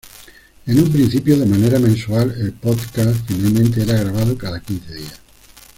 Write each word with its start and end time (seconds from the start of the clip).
En 0.65 0.79
un 0.79 0.91
principio 0.91 1.37
de 1.37 1.45
manera 1.45 1.77
mensual, 1.77 2.33
el 2.39 2.53
podcast 2.53 3.19
finalmente 3.27 3.83
era 3.83 3.93
grabado 3.93 4.35
cada 4.35 4.59
quince 4.59 4.95
días. 4.95 5.21